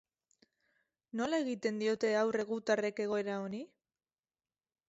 Nola 1.21 1.39
egin 1.43 1.77
diote 1.83 2.13
aurre 2.23 2.49
gutarrek 2.53 3.05
egoera 3.07 3.39
honi? 3.45 3.65